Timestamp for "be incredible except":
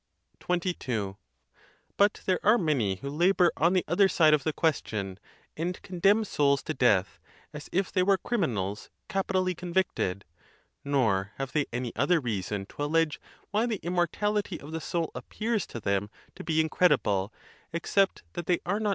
16.43-18.23